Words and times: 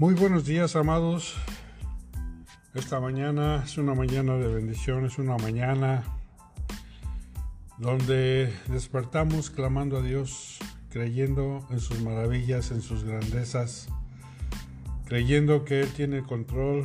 Muy 0.00 0.14
buenos 0.14 0.44
días, 0.44 0.76
amados. 0.76 1.34
Esta 2.72 3.00
mañana 3.00 3.64
es 3.64 3.78
una 3.78 3.94
mañana 3.94 4.36
de 4.36 4.46
bendición, 4.46 5.04
es 5.04 5.18
una 5.18 5.36
mañana 5.38 6.04
donde 7.78 8.54
despertamos 8.68 9.50
clamando 9.50 9.98
a 9.98 10.02
Dios, 10.02 10.58
creyendo 10.88 11.66
en 11.70 11.80
sus 11.80 12.00
maravillas, 12.00 12.70
en 12.70 12.80
sus 12.80 13.02
grandezas, 13.02 13.88
creyendo 15.04 15.64
que 15.64 15.80
Él 15.80 15.92
tiene 15.92 16.22
control 16.22 16.84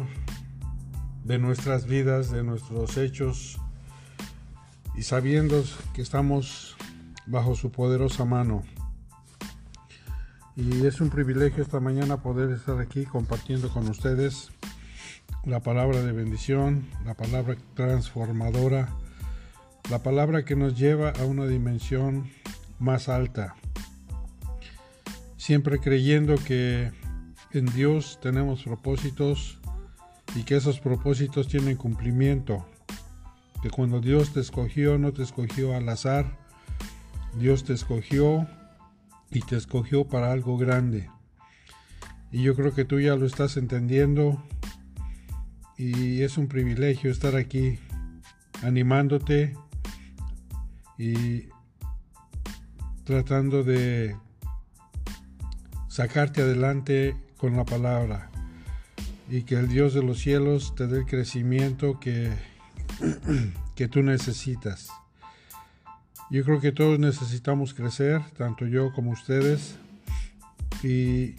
de 1.24 1.38
nuestras 1.38 1.86
vidas, 1.86 2.32
de 2.32 2.42
nuestros 2.42 2.98
hechos, 2.98 3.60
y 4.96 5.04
sabiendo 5.04 5.64
que 5.94 6.02
estamos 6.02 6.76
bajo 7.28 7.54
su 7.54 7.72
poderosa 7.72 8.26
mano. 8.26 8.64
Y 10.56 10.86
es 10.86 11.02
un 11.02 11.10
privilegio 11.10 11.64
esta 11.64 11.80
mañana 11.80 12.22
poder 12.22 12.52
estar 12.52 12.80
aquí 12.80 13.06
compartiendo 13.06 13.70
con 13.70 13.90
ustedes 13.90 14.52
la 15.46 15.62
palabra 15.62 16.04
de 16.04 16.12
bendición, 16.12 16.88
la 17.06 17.16
palabra 17.16 17.58
transformadora, 17.74 18.90
la 19.90 20.04
palabra 20.04 20.46
que 20.46 20.56
nos 20.56 20.78
lleva 20.78 21.10
a 21.10 21.26
una 21.26 21.48
dimensión 21.48 22.30
más 22.78 23.10
alta. 23.10 23.56
Siempre 25.36 25.80
creyendo 25.80 26.36
que 26.36 26.92
en 27.52 27.66
Dios 27.74 28.20
tenemos 28.22 28.64
propósitos 28.64 29.60
y 30.36 30.44
que 30.44 30.56
esos 30.56 30.80
propósitos 30.80 31.48
tienen 31.48 31.78
cumplimiento. 31.78 32.64
Que 33.64 33.72
cuando 33.72 34.02
Dios 34.02 34.34
te 34.34 34.40
escogió, 34.40 35.00
no 35.00 35.14
te 35.14 35.24
escogió 35.24 35.76
al 35.76 35.90
azar. 35.90 36.38
Dios 37.40 37.64
te 37.64 37.74
escogió 37.74 38.48
y 39.34 39.42
te 39.42 39.58
escogió 39.58 40.06
para 40.08 40.32
algo 40.32 40.58
grande. 40.58 41.10
Y 42.32 42.44
yo 42.44 42.56
creo 42.56 42.74
que 42.74 42.86
tú 42.86 43.00
ya 43.00 43.16
lo 43.16 43.26
estás 43.26 43.58
entendiendo 43.58 44.42
y 45.78 46.22
es 46.22 46.38
un 46.38 46.48
privilegio 46.48 47.12
estar 47.12 47.36
aquí 47.36 47.80
animándote 48.62 49.56
y 50.98 51.48
tratando 53.04 53.64
de 53.64 54.16
sacarte 55.90 56.42
adelante 56.42 57.16
con 57.38 57.58
la 57.58 57.66
palabra 57.66 58.32
y 59.30 59.44
que 59.44 59.56
el 59.56 59.68
Dios 59.68 59.94
de 59.94 60.04
los 60.04 60.20
cielos 60.20 60.76
te 60.76 60.88
dé 60.88 61.00
el 61.00 61.06
crecimiento 61.06 62.00
que, 62.00 62.32
que 63.76 63.88
tú 63.88 64.04
necesitas. 64.04 64.90
Yo 66.34 66.44
creo 66.44 66.60
que 66.60 66.72
todos 66.72 66.98
necesitamos 66.98 67.76
crecer, 67.76 68.20
tanto 68.36 68.66
yo 68.66 68.92
como 68.92 69.12
ustedes. 69.12 69.76
Y 70.82 71.36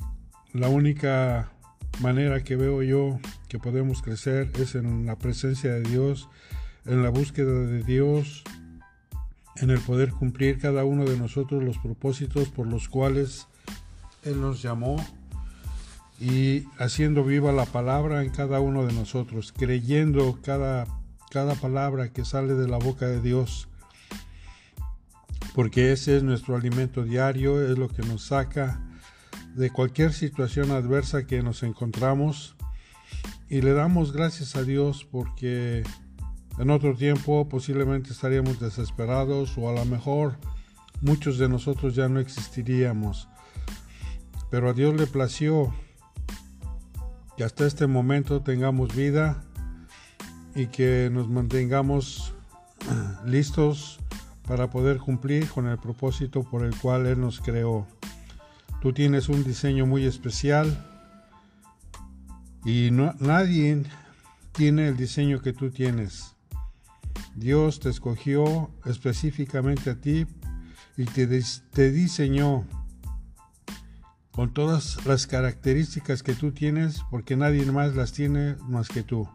la 0.53 0.69
única 0.69 1.51
manera 2.01 2.45
que 2.45 2.55
veo 2.55 2.81
yo 2.81 3.19
que 3.49 3.59
podemos 3.59 4.03
crecer 4.03 4.53
es 4.55 4.77
en 4.77 5.05
la 5.05 5.17
presencia 5.17 5.73
de 5.73 5.83
Dios, 5.83 6.29
en 6.87 7.03
la 7.03 7.09
búsqueda 7.09 7.67
de 7.67 7.83
Dios, 7.83 8.45
en 9.57 9.71
el 9.71 9.81
poder 9.81 10.13
cumplir 10.13 10.61
cada 10.61 10.85
uno 10.85 11.05
de 11.05 11.19
nosotros 11.19 11.65
los 11.65 11.79
propósitos 11.79 12.51
por 12.51 12.69
los 12.69 12.89
cuales 12.89 13.49
Él 14.23 14.41
nos 14.41 14.63
llamó 14.63 15.05
y 16.21 16.69
haciendo 16.79 17.25
viva 17.25 17.51
la 17.51 17.67
palabra 17.67 18.23
en 18.23 18.31
cada 18.31 18.61
uno 18.61 18.87
de 18.87 18.93
nosotros, 18.93 19.53
creyendo 19.59 20.39
cada, 20.41 20.87
cada 21.33 21.57
palabra 21.57 22.13
que 22.13 22.25
sale 22.25 22.55
de 22.55 22.69
la 22.69 22.79
boca 22.79 23.09
de 23.09 23.21
Dios 23.21 23.67
porque 25.55 25.93
ese 25.93 26.17
es 26.17 26.25
nuestro 26.25 26.57
alimento 26.57 27.05
diario, 27.05 27.65
es 27.65 27.79
lo 27.79 27.89
que 27.89 28.03
nos 28.03 28.25
saca 28.25 28.83
de 29.55 29.71
cualquier 29.71 30.13
situación 30.13 30.73
adversa 30.73 31.29
que 31.29 31.43
nos 31.45 31.63
encontramos 31.63 32.57
y 33.49 33.61
le 33.61 33.73
damos 33.73 34.13
gracias 34.13 34.57
a 34.57 34.65
Dios 34.65 35.07
porque 35.09 35.85
en 36.59 36.71
otro 36.71 36.97
tiempo 36.97 37.49
posiblemente 37.49 38.11
estaríamos 38.11 38.59
desesperados 38.59 39.57
o 39.57 39.69
a 39.69 39.73
lo 39.73 39.85
mejor 39.85 40.39
muchos 41.01 41.39
de 41.39 41.49
nosotros 41.49 41.95
ya 41.95 42.09
no 42.09 42.19
existiríamos. 42.19 43.29
Pero 44.51 44.71
a 44.71 44.73
Dios 44.73 44.95
le 44.95 45.07
plació 45.07 45.73
que 47.37 47.45
hasta 47.45 47.65
este 47.65 47.87
momento 47.87 48.43
tengamos 48.43 48.95
vida 48.95 49.45
y 50.57 50.67
que 50.67 51.11
nos 51.13 51.29
mantengamos 51.29 52.35
listos 53.25 54.01
para 54.47 54.71
poder 54.71 54.99
cumplir 54.99 55.49
con 55.49 55.67
el 55.67 55.79
propósito 55.79 56.43
por 56.43 56.65
el 56.65 56.77
cual 56.77 57.07
Él 57.07 57.21
nos 57.21 57.41
creó. 57.41 57.87
Tú 58.81 58.93
tienes 58.93 59.29
un 59.29 59.45
diseño 59.45 59.87
muy 59.87 60.05
especial 60.05 60.77
y 62.65 62.91
nadie 62.91 63.83
tiene 64.53 64.89
el 64.89 64.97
diseño 64.97 65.41
que 65.41 65.53
tú 65.53 65.71
tienes. 65.71 66.35
Dios 67.35 67.81
te 67.81 67.89
escogió 67.89 68.71
específicamente 68.85 69.91
a 69.91 70.01
ti 70.01 70.27
y 70.97 71.05
te, 71.05 71.27
te 71.73 71.91
diseñó 71.91 72.67
con 74.31 74.53
todas 74.53 75.05
las 75.07 75.27
características 75.27 76.23
que 76.23 76.35
tú 76.35 76.53
tienes 76.53 77.03
porque 77.11 77.37
nadie 77.37 77.65
más 77.71 77.95
las 77.95 78.13
tiene 78.13 78.57
más 78.69 78.89
que 78.89 79.03
tú. 79.03 79.29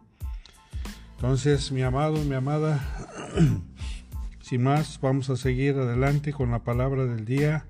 Entonces, 1.15 1.71
mi 1.71 1.81
amado, 1.81 2.23
mi 2.23 2.35
amada, 2.35 2.79
Sin 4.49 4.63
más, 4.63 4.99
vamos 4.99 5.29
a 5.29 5.35
seguir 5.35 5.75
adelante 5.75 6.33
con 6.33 6.49
la 6.49 6.63
palabra 6.63 7.05
del 7.05 7.23
día. 7.23 7.67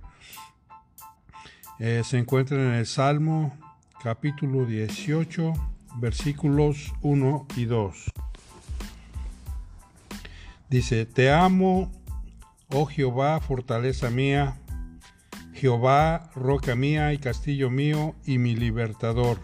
Eh, 1.77 2.03
se 2.05 2.17
encuentra 2.17 2.55
en 2.55 2.71
el 2.71 2.85
Salmo 2.85 3.53
capítulo 4.01 4.65
18, 4.65 5.51
versículos 5.97 6.93
1 7.01 7.47
y 7.57 7.65
2. 7.65 8.11
Dice, 10.69 11.05
Te 11.05 11.33
amo, 11.33 11.91
oh 12.69 12.85
Jehová, 12.85 13.41
fortaleza 13.41 14.09
mía, 14.09 14.55
Jehová, 15.51 16.31
roca 16.33 16.77
mía 16.77 17.11
y 17.11 17.17
castillo 17.17 17.69
mío 17.69 18.15
y 18.23 18.37
mi 18.37 18.55
libertador. 18.55 19.37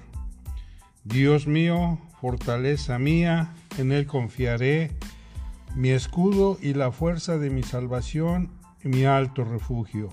Dios 1.03 1.47
mío, 1.47 1.99
fortaleza 2.21 2.97
mía, 2.97 3.53
en 3.77 3.91
él 3.91 4.07
confiaré 4.07 4.95
mi 5.75 5.89
escudo 5.89 6.57
y 6.61 6.73
la 6.73 6.91
fuerza 6.91 7.37
de 7.37 7.49
mi 7.49 7.63
salvación 7.63 8.49
mi 8.85 9.03
alto 9.03 9.43
refugio. 9.43 10.09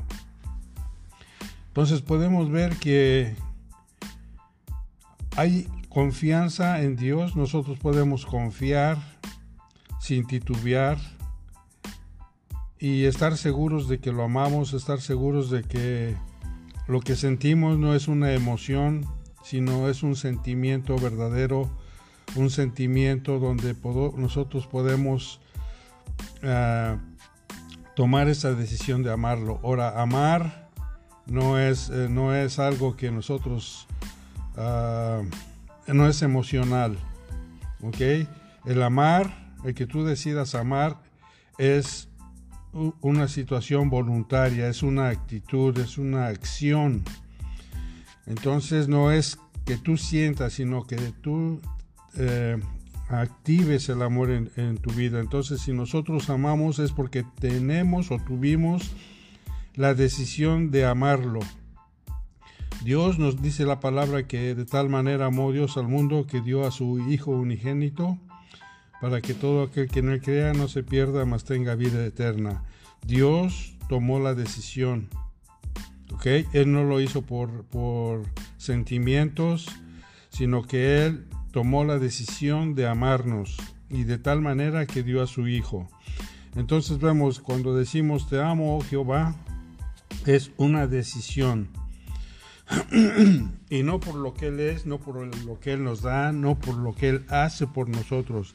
Entonces 1.68 2.00
podemos 2.00 2.50
ver 2.50 2.76
que 2.76 3.36
hay 5.36 5.68
confianza 5.88 6.82
en 6.82 6.96
Dios, 6.96 7.36
nosotros 7.36 7.78
podemos 7.78 8.26
confiar 8.26 8.98
sin 10.00 10.26
titubear 10.26 10.98
y 12.78 13.04
estar 13.04 13.36
seguros 13.36 13.88
de 13.88 14.00
que 14.00 14.10
lo 14.10 14.24
amamos, 14.24 14.72
estar 14.72 15.00
seguros 15.00 15.50
de 15.50 15.62
que 15.62 16.16
lo 16.88 17.00
que 17.00 17.14
sentimos 17.14 17.78
no 17.78 17.94
es 17.94 18.08
una 18.08 18.32
emoción, 18.32 19.06
sino 19.44 19.88
es 19.88 20.02
un 20.02 20.16
sentimiento 20.16 20.96
verdadero, 20.96 21.70
un 22.36 22.50
sentimiento 22.50 23.38
donde 23.38 23.76
nosotros 24.16 24.66
podemos 24.66 25.40
tomar 27.94 28.28
esa 28.28 28.52
decisión 28.54 29.02
de 29.02 29.12
amarlo. 29.12 29.60
Ahora, 29.62 30.00
amar 30.00 30.70
no 31.26 31.58
es, 31.58 31.90
eh, 31.90 32.08
no 32.10 32.34
es 32.34 32.58
algo 32.58 32.96
que 32.96 33.10
nosotros, 33.10 33.86
ah, 34.56 35.22
no 35.86 36.08
es 36.08 36.22
emocional, 36.22 36.98
¿ok? 37.80 38.26
El 38.64 38.82
amar, 38.82 39.52
el 39.64 39.74
que 39.74 39.86
tú 39.86 40.04
decidas 40.04 40.54
amar, 40.54 41.00
es 41.58 42.08
una 43.00 43.28
situación 43.28 43.90
voluntaria, 43.90 44.68
es 44.68 44.82
una 44.82 45.08
actitud, 45.08 45.76
es 45.78 45.98
una 45.98 46.28
acción. 46.28 47.04
Entonces 48.26 48.88
no 48.88 49.12
es 49.12 49.38
que 49.66 49.76
tú 49.76 49.96
sientas, 49.96 50.54
sino 50.54 50.86
que 50.86 50.96
tú 51.20 51.60
eh, 52.16 52.58
actives 53.08 53.88
el 53.88 54.02
amor 54.02 54.30
en, 54.30 54.78
tu 54.78 54.90
vida. 54.90 55.20
Entonces, 55.20 55.60
si 55.60 55.72
nosotros 55.72 56.30
amamos 56.30 56.78
es 56.78 56.92
porque 56.92 57.24
tenemos 57.40 58.10
o 58.10 58.18
tuvimos 58.18 58.92
la 59.74 59.94
decisión 59.94 60.70
de 60.70 60.86
amarlo. 60.86 61.40
Dios 62.84 63.18
nos 63.18 63.40
dice 63.40 63.64
la 63.64 63.80
palabra 63.80 64.26
que 64.26 64.54
de 64.54 64.64
tal 64.64 64.88
manera 64.88 65.26
amó 65.26 65.52
Dios 65.52 65.76
al 65.76 65.88
mundo 65.88 66.26
que 66.26 66.40
dio 66.40 66.66
a 66.66 66.70
su 66.72 66.98
Hijo 67.08 67.30
unigénito 67.30 68.18
para 69.00 69.20
que 69.20 69.34
todo 69.34 69.64
aquel 69.64 69.88
que 69.88 70.00
en 70.00 70.10
él 70.10 70.20
crea 70.20 70.52
no 70.52 70.68
se 70.68 70.82
pierda, 70.82 71.24
mas 71.24 71.44
tenga 71.44 71.74
vida 71.74 72.04
eterna. 72.04 72.62
Dios 73.06 73.76
tomó 73.88 74.20
la 74.20 74.34
decisión. 74.34 75.08
¿Ok? 76.12 76.26
Él 76.52 76.72
no 76.72 76.84
lo 76.84 77.00
hizo 77.00 77.22
por, 77.22 77.64
por 77.64 78.22
sentimientos, 78.58 79.66
sino 80.30 80.62
que 80.62 81.04
Él 81.04 81.26
tomó 81.52 81.84
la 81.84 81.98
decisión 81.98 82.74
de 82.74 82.88
amarnos 82.88 83.56
y 83.88 84.04
de 84.04 84.18
tal 84.18 84.40
manera 84.40 84.86
que 84.86 85.02
dio 85.02 85.22
a 85.22 85.26
su 85.26 85.46
Hijo. 85.46 85.88
Entonces 86.56 86.98
vemos, 86.98 87.40
cuando 87.40 87.74
decimos 87.74 88.28
te 88.28 88.42
amo, 88.42 88.76
oh 88.76 88.80
Jehová, 88.80 89.36
es 90.26 90.50
una 90.56 90.86
decisión. 90.86 91.68
y 93.70 93.82
no 93.82 94.00
por 94.00 94.14
lo 94.14 94.32
que 94.34 94.46
Él 94.46 94.60
es, 94.60 94.86
no 94.86 94.98
por 94.98 95.16
lo 95.44 95.60
que 95.60 95.74
Él 95.74 95.84
nos 95.84 96.02
da, 96.02 96.32
no 96.32 96.58
por 96.58 96.76
lo 96.76 96.94
que 96.94 97.10
Él 97.10 97.26
hace 97.28 97.66
por 97.66 97.88
nosotros, 97.88 98.54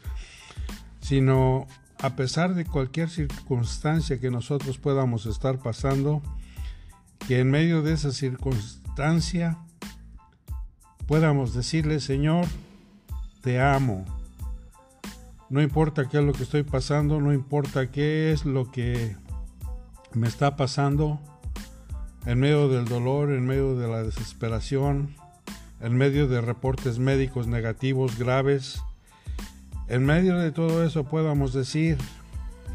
sino 1.02 1.68
a 2.00 2.16
pesar 2.16 2.56
de 2.56 2.66
cualquier 2.66 3.10
circunstancia 3.10 4.20
que 4.20 4.32
nosotros 4.32 4.78
podamos 4.80 5.26
estar 5.26 5.60
pasando, 5.60 6.22
que 7.28 7.40
en 7.40 7.52
medio 7.52 7.82
de 7.84 7.94
esa 7.94 8.12
circunstancia 8.12 9.58
podamos 11.08 11.54
decirle, 11.54 12.00
Señor, 12.00 12.46
te 13.48 13.62
amo. 13.62 14.04
No 15.50 15.62
importa 15.62 16.10
qué 16.10 16.18
es 16.18 16.24
lo 16.26 16.34
que 16.34 16.44
estoy 16.44 16.64
pasando, 16.64 17.22
no 17.22 17.32
importa 17.32 17.90
qué 17.90 18.34
es 18.34 18.44
lo 18.44 18.70
que 18.70 19.16
me 20.12 20.28
está 20.28 20.58
pasando, 20.58 21.18
en 22.26 22.42
medio 22.42 22.68
del 22.68 22.84
dolor, 22.84 23.32
en 23.32 23.46
medio 23.46 23.78
de 23.78 23.88
la 23.88 24.04
desesperación, 24.04 25.16
en 25.80 25.96
medio 25.96 26.28
de 26.28 26.42
reportes 26.42 27.00
médicos 27.00 27.48
negativos 27.48 28.20
graves, 28.20 28.84
en 29.88 30.06
medio 30.06 30.38
de 30.38 30.52
todo 30.52 30.84
eso 30.84 31.06
podamos 31.06 31.54
decir, 31.54 31.98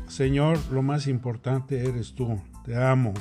Señor, 0.09 0.59
lo 0.71 0.81
más 0.81 1.07
importante 1.07 1.87
eres 1.87 2.15
tú, 2.15 2.41
te 2.65 2.83
amo. 2.83 3.13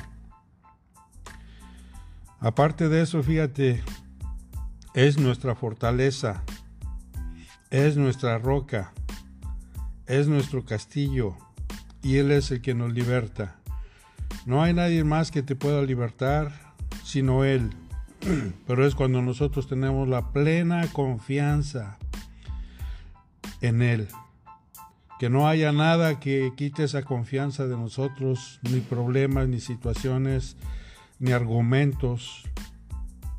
Aparte 2.40 2.88
de 2.88 3.02
eso, 3.02 3.22
fíjate, 3.22 3.82
es 4.94 5.18
nuestra 5.18 5.54
fortaleza, 5.54 6.44
es 7.72 7.96
nuestra 7.96 8.38
roca, 8.38 8.92
es 10.06 10.28
nuestro 10.28 10.64
castillo 10.64 11.36
y 12.02 12.18
Él 12.18 12.30
es 12.30 12.50
el 12.50 12.60
que 12.60 12.74
nos 12.74 12.92
liberta. 12.92 13.56
No 14.44 14.62
hay 14.62 14.74
nadie 14.74 15.04
más 15.04 15.30
que 15.30 15.42
te 15.42 15.56
pueda 15.56 15.82
libertar 15.82 16.52
sino 17.02 17.44
Él. 17.44 17.70
Pero 18.66 18.86
es 18.86 18.94
cuando 18.94 19.22
nosotros 19.22 19.66
tenemos 19.66 20.06
la 20.06 20.32
plena 20.32 20.86
confianza 20.92 21.96
en 23.62 23.80
Él. 23.80 24.08
Que 25.18 25.30
no 25.30 25.48
haya 25.48 25.72
nada 25.72 26.20
que 26.20 26.52
quite 26.54 26.84
esa 26.84 27.04
confianza 27.04 27.66
de 27.66 27.76
nosotros, 27.76 28.60
ni 28.62 28.80
problemas, 28.80 29.48
ni 29.48 29.60
situaciones, 29.60 30.58
ni 31.20 31.32
argumentos, 31.32 32.42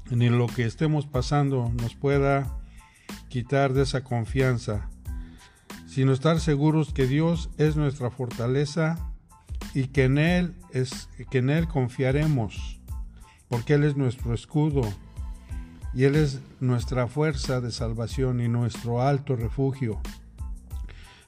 ni 0.09 0.29
lo 0.29 0.47
que 0.47 0.65
estemos 0.65 1.05
pasando 1.05 1.71
nos 1.79 1.93
pueda 1.93 2.62
quitar 3.33 3.73
de 3.73 3.81
esa 3.81 4.03
confianza, 4.03 4.91
sino 5.87 6.13
estar 6.13 6.39
seguros 6.39 6.93
que 6.93 7.07
Dios 7.07 7.49
es 7.57 7.75
nuestra 7.75 8.11
fortaleza 8.11 9.11
y 9.73 9.87
que 9.87 10.03
en 10.03 10.19
Él, 10.19 10.53
es, 10.71 11.09
que 11.31 11.39
en 11.39 11.49
Él 11.49 11.67
confiaremos, 11.67 12.79
porque 13.49 13.73
Él 13.73 13.85
es 13.85 13.97
nuestro 13.97 14.35
escudo 14.35 14.83
y 15.95 16.03
Él 16.03 16.15
es 16.15 16.41
nuestra 16.59 17.07
fuerza 17.07 17.59
de 17.59 17.71
salvación 17.71 18.39
y 18.39 18.49
nuestro 18.49 19.01
alto 19.01 19.35
refugio. 19.35 19.99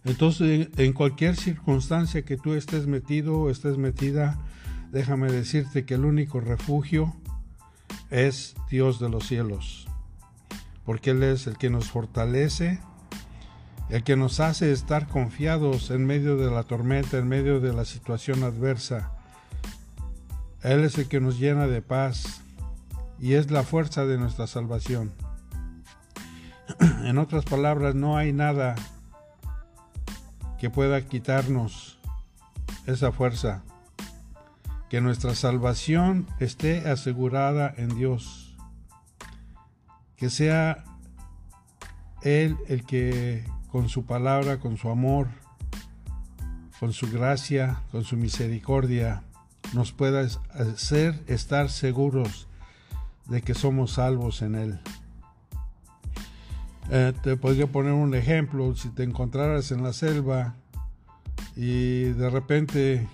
Entonces, 0.04 0.69
en 0.78 0.94
cualquier 0.94 1.36
circunstancia 1.36 2.22
que 2.22 2.38
tú 2.38 2.54
estés 2.54 2.86
metido 2.86 3.36
o 3.36 3.50
estés 3.50 3.80
metida, 3.80 4.40
déjame 4.92 5.31
decirte 5.31 5.86
que 5.86 5.96
el 5.96 6.06
único 6.06 6.40
refugio 6.40 7.16
es 8.12 8.54
Dios 8.69 9.00
de 9.00 9.10
los 9.10 9.25
cielos, 9.25 9.88
porque 10.86 11.12
Él 11.12 11.24
es 11.24 11.48
el 11.48 11.58
que 11.58 11.70
nos 11.70 11.90
fortalece, 11.90 12.80
el 13.90 14.04
que 14.04 14.16
nos 14.16 14.40
hace 14.40 14.72
estar 14.72 15.08
confiados 15.08 15.92
en 15.92 16.06
medio 16.06 16.38
de 16.38 16.50
la 16.50 16.64
tormenta, 16.64 17.18
en 17.18 17.28
medio 17.28 17.60
de 17.60 17.74
la 17.74 17.86
situación 17.86 18.44
adversa. 18.44 19.12
Él 20.62 20.84
es 20.84 20.98
el 20.98 21.08
que 21.08 21.20
nos 21.20 21.40
llena 21.40 21.68
de 21.68 21.82
paz 21.82 22.42
y 23.20 23.34
es 23.34 23.52
la 23.52 23.64
fuerza 23.64 24.06
de 24.06 24.18
nuestra 24.18 24.48
salvación. 24.48 25.12
En 27.04 27.20
otras 27.20 27.46
palabras, 27.46 27.94
no 27.94 28.18
hay 28.18 28.34
nada 28.34 28.74
que 30.58 30.72
pueda 30.72 31.06
quitarnos 31.06 32.00
esa 32.88 33.12
fuerza. 33.12 33.64
Que 34.90 35.02
nuestra 35.02 35.36
salvación 35.36 36.28
esté 36.40 36.90
asegurada 36.90 37.74
en 37.78 37.96
Dios. 37.96 38.44
Que 40.17 40.29
sea 40.29 40.83
Él 42.21 42.57
el 42.67 42.85
que 42.85 43.45
con 43.71 43.89
su 43.89 44.06
palabra, 44.06 44.59
con 44.59 44.77
su 44.77 44.89
amor, 44.89 45.27
con 46.79 46.94
su 46.94 47.12
gracia, 47.12 47.81
con 47.91 48.03
su 48.03 48.17
misericordia, 48.17 49.23
nos 49.73 49.91
pueda 49.91 50.21
hacer 50.21 51.23
estar 51.27 51.69
seguros 51.69 52.47
de 53.27 53.41
que 53.41 53.53
somos 53.53 53.94
salvos 53.94 54.41
en 54.41 54.56
Él. 54.56 54.79
Eh, 56.91 57.13
te 57.23 57.35
podría 57.35 57.67
poner 57.67 57.94
un 57.94 58.13
ejemplo, 58.13 58.75
si 58.75 58.89
te 58.89 59.03
encontraras 59.03 59.71
en 59.71 59.83
la 59.83 59.91
selva 59.91 60.56
y 61.56 62.03
de 62.03 62.29
repente 62.29 63.07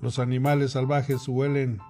los 0.00 0.18
animales 0.18 0.72
salvajes 0.72 1.28
huelen, 1.28 1.80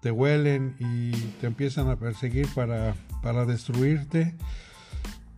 te 0.00 0.10
huelen 0.10 0.76
y 0.78 1.12
te 1.40 1.46
empiezan 1.46 1.88
a 1.88 1.96
perseguir 1.96 2.46
para, 2.54 2.94
para 3.22 3.44
destruirte, 3.44 4.34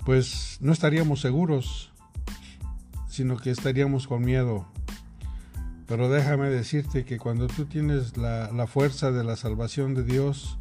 pues 0.04 0.58
no 0.60 0.72
estaríamos 0.72 1.20
seguros, 1.20 1.92
sino 3.08 3.36
que 3.36 3.50
estaríamos 3.50 4.06
con 4.06 4.22
miedo. 4.22 4.66
Pero 5.86 6.08
déjame 6.08 6.50
decirte 6.50 7.04
que 7.04 7.18
cuando 7.18 7.48
tú 7.48 7.64
tienes 7.64 8.16
la, 8.16 8.50
la, 8.52 8.66
fuerza 8.66 9.10
de 9.10 9.24
la 9.24 9.36
salvación 9.36 9.94
de 9.94 10.04
Dios, 10.04 10.56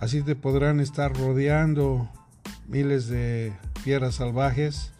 así 0.00 0.22
te 0.22 0.34
podrán 0.34 0.80
estar 0.80 1.16
rodeando 1.16 2.08
miles 2.66 3.06
de 3.06 3.52
fieras 3.82 4.16
salvajes. 4.16 4.92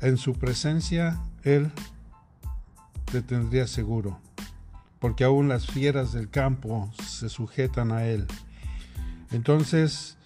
En 0.00 0.18
su 0.18 0.34
presencia, 0.34 1.18
Él 1.42 1.72
te 3.10 3.22
tendría 3.22 3.66
seguro, 3.66 4.18
porque 4.98 5.24
aún 5.24 5.48
las 5.48 5.66
fieras 5.66 6.12
del 6.12 6.28
campo 6.28 6.92
se 7.14 7.28
sujetan 7.28 7.92
a 7.92 8.04
Él. 8.04 8.26
Entonces, 9.30 10.16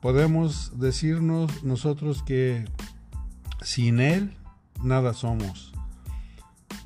podemos 0.00 0.78
decirnos 0.78 1.64
nosotros 1.64 2.22
que 2.22 2.64
sin 3.62 4.00
Él 4.00 4.36
nada 4.82 5.14
somos, 5.14 5.72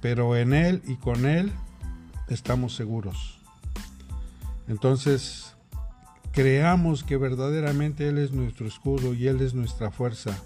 pero 0.00 0.36
en 0.36 0.52
Él 0.52 0.82
y 0.86 0.96
con 0.96 1.26
Él 1.26 1.52
estamos 2.28 2.74
seguros. 2.74 3.38
Entonces, 4.68 5.54
creamos 6.32 7.04
que 7.04 7.16
verdaderamente 7.16 8.08
Él 8.08 8.18
es 8.18 8.32
nuestro 8.32 8.66
escudo 8.66 9.14
y 9.14 9.26
Él 9.26 9.40
es 9.40 9.54
nuestra 9.54 9.90
fuerza 9.90 10.36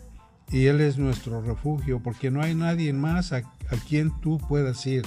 y 0.50 0.66
Él 0.66 0.80
es 0.80 0.98
nuestro 0.98 1.40
refugio, 1.40 2.00
porque 2.00 2.30
no 2.30 2.42
hay 2.42 2.54
nadie 2.54 2.92
más 2.92 3.32
a, 3.32 3.42
quien 3.88 4.10
tú 4.20 4.38
puedas 4.38 4.84
ir. 4.86 5.04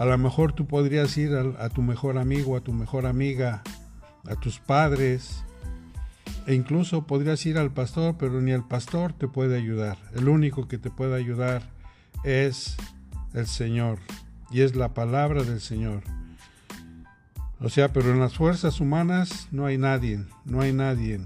A 0.00 0.06
lo 0.06 0.16
mejor 0.16 0.54
tú 0.54 0.66
podrías 0.66 1.14
ir 1.18 1.34
a, 1.34 1.68
tu 1.68 1.82
mejor 1.82 2.16
amigo, 2.16 2.56
a 2.56 2.62
tu 2.62 2.72
mejor 2.72 3.04
amiga, 3.04 3.62
a 4.26 4.34
tus 4.34 4.58
padres, 4.58 5.44
e 6.46 6.54
incluso 6.54 7.06
podrías 7.06 7.44
ir 7.44 7.58
al 7.58 7.70
pastor, 7.70 8.16
pero 8.18 8.40
ni 8.40 8.50
el 8.50 8.64
pastor 8.64 9.12
te 9.12 9.28
puede 9.28 9.58
ayudar. 9.58 9.98
El 10.14 10.30
único 10.30 10.68
que 10.68 10.78
te 10.78 10.88
puede 10.88 11.16
ayudar 11.16 11.68
es 12.24 12.78
el 13.34 13.46
Señor 13.46 13.98
y 14.50 14.62
es 14.62 14.74
la 14.74 14.94
palabra 14.94 15.42
del 15.42 15.60
Señor. 15.60 16.02
O 17.60 17.68
sea, 17.68 17.92
pero 17.92 18.10
en 18.10 18.20
las 18.20 18.32
fuerzas 18.32 18.80
humanas 18.80 19.48
no 19.50 19.66
hay 19.66 19.76
nadie, 19.76 20.24
no 20.46 20.62
hay 20.62 20.72
nadie 20.72 21.20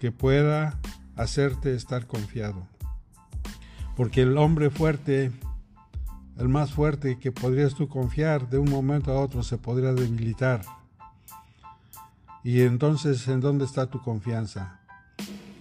que 0.00 0.10
pueda 0.10 0.80
hacerte 1.14 1.76
estar 1.76 2.08
confiado. 2.08 2.66
Porque 3.94 4.22
el 4.22 4.36
hombre 4.36 4.68
fuerte, 4.68 5.30
el 6.38 6.48
más 6.48 6.72
fuerte 6.72 7.18
que 7.18 7.32
podrías 7.32 7.74
tú 7.74 7.88
confiar, 7.88 8.48
de 8.48 8.58
un 8.58 8.70
momento 8.70 9.12
a 9.12 9.20
otro 9.20 9.42
se 9.42 9.58
podría 9.58 9.92
debilitar 9.92 10.62
y 12.44 12.62
entonces, 12.62 13.28
¿en 13.28 13.40
dónde 13.40 13.64
está 13.64 13.86
tu 13.86 14.00
confianza? 14.00 14.80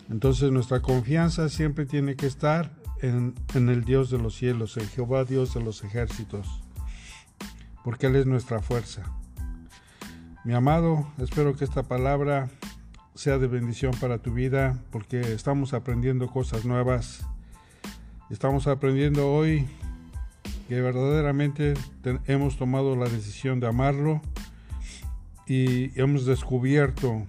Entonces 0.09 0.51
nuestra 0.51 0.81
confianza 0.81 1.47
siempre 1.47 1.85
tiene 1.85 2.15
que 2.15 2.25
estar 2.25 2.71
en, 3.01 3.35
el 3.53 3.83
Dios 3.83 4.09
de 4.09 4.17
los 4.17 4.35
cielos, 4.35 4.77
en 4.77 4.87
Jehová 4.87 5.23
Dios 5.23 5.53
de 5.53 5.61
los 5.61 5.83
ejércitos, 5.83 6.63
porque 7.83 8.07
Él 8.07 8.15
es 8.15 8.25
nuestra 8.25 8.61
fuerza. 8.61 9.03
Mi 10.43 10.53
amado, 10.53 11.07
espero 11.19 11.55
que 11.55 11.65
esta 11.65 11.83
palabra 11.83 12.49
sea 13.13 13.37
de 13.37 13.47
bendición 13.47 13.93
para 14.01 14.17
tu 14.17 14.33
vida, 14.33 14.79
porque 14.89 15.33
estamos 15.33 15.73
aprendiendo 15.73 16.27
cosas 16.27 16.65
nuevas. 16.65 17.27
Estamos 18.31 18.65
aprendiendo 18.65 19.31
hoy 19.31 19.67
que 20.71 20.79
verdaderamente 20.79 21.73
hemos 22.27 22.55
tomado 22.55 22.95
la 22.95 23.09
decisión 23.09 23.59
de 23.59 23.67
amarlo 23.67 24.21
y 25.45 25.99
hemos 25.99 26.25
descubierto 26.25 27.27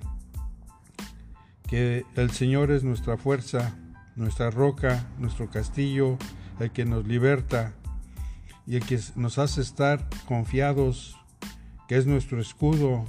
que 1.67 2.05
el 2.15 2.31
Señor 2.31 2.71
es 2.71 2.85
nuestra 2.85 3.17
fuerza, 3.17 3.77
nuestra 4.15 4.53
roca, 4.53 5.09
nuestro 5.19 5.51
castillo, 5.51 6.19
el 6.61 6.71
que 6.71 6.85
nos 6.85 7.05
liberta 7.05 7.75
y 8.65 8.77
el 8.77 8.87
que 8.87 9.01
nos 9.17 9.39
hace 9.39 9.61
estar 9.61 10.09
confiados, 10.27 11.17
que 11.89 11.97
es 11.97 12.07
nuestro 12.07 12.41
escudo 12.41 13.05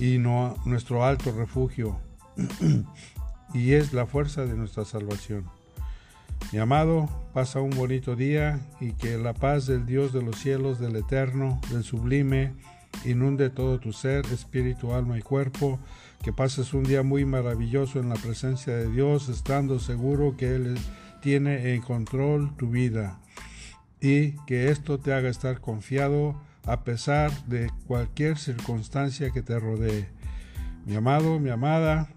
y 0.00 0.16
no, 0.16 0.56
nuestro 0.64 1.04
alto 1.04 1.32
refugio 1.32 2.00
y 3.52 3.72
es 3.74 3.92
la 3.92 4.06
fuerza 4.06 4.46
de 4.46 4.56
nuestra 4.56 4.86
salvación. 4.86 5.57
Mi 6.52 6.58
amado, 6.58 7.08
pasa 7.34 7.60
un 7.60 7.70
bonito 7.70 8.16
día 8.16 8.60
y 8.80 8.92
que 8.92 9.18
la 9.18 9.34
paz 9.34 9.66
del 9.66 9.84
Dios 9.84 10.12
de 10.12 10.22
los 10.22 10.36
cielos, 10.36 10.78
del 10.78 10.96
eterno, 10.96 11.60
del 11.70 11.84
sublime, 11.84 12.54
inunde 13.04 13.50
todo 13.50 13.78
tu 13.78 13.92
ser, 13.92 14.24
espíritu, 14.26 14.94
alma 14.94 15.18
y 15.18 15.22
cuerpo. 15.22 15.78
Que 16.22 16.32
pases 16.32 16.74
un 16.74 16.84
día 16.84 17.02
muy 17.02 17.24
maravilloso 17.24 18.00
en 18.00 18.08
la 18.08 18.16
presencia 18.16 18.74
de 18.74 18.90
Dios, 18.90 19.28
estando 19.28 19.78
seguro 19.78 20.36
que 20.36 20.54
Él 20.54 20.78
tiene 21.20 21.74
en 21.74 21.82
control 21.82 22.56
tu 22.56 22.70
vida. 22.70 23.20
Y 24.00 24.32
que 24.46 24.70
esto 24.70 24.98
te 24.98 25.12
haga 25.12 25.28
estar 25.28 25.60
confiado 25.60 26.40
a 26.64 26.82
pesar 26.82 27.30
de 27.46 27.70
cualquier 27.86 28.36
circunstancia 28.38 29.30
que 29.30 29.42
te 29.42 29.58
rodee. 29.58 30.08
Mi 30.86 30.96
amado, 30.96 31.38
mi 31.38 31.50
amada, 31.50 32.08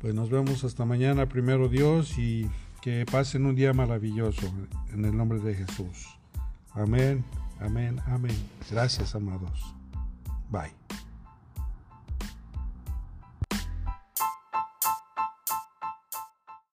pues 0.00 0.14
nos 0.14 0.30
vemos 0.30 0.64
hasta 0.64 0.84
mañana, 0.84 1.26
primero 1.28 1.68
Dios, 1.68 2.18
y 2.18 2.50
que 2.84 3.06
pasen 3.10 3.46
un 3.46 3.54
día 3.54 3.72
maravilloso 3.72 4.46
en 4.92 5.06
el 5.06 5.16
nombre 5.16 5.38
de 5.38 5.54
Jesús. 5.54 6.18
Amén, 6.72 7.24
amén, 7.58 7.98
amén. 8.04 8.36
Gracias, 8.70 9.14
amados. 9.14 9.74
Bye. 10.50 10.70